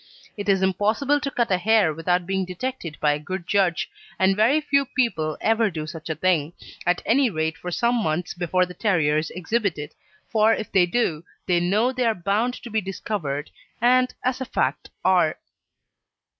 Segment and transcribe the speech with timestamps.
[0.35, 4.35] It is impossible to cut a hair without being detected by a good judge, and
[4.35, 6.53] very few people ever do any such thing,
[6.87, 9.93] at any rate for some months before the terrier is exhibited,
[10.27, 14.45] for if they do, they know they are bound to be discovered, and, as a
[14.45, 15.37] fact, are.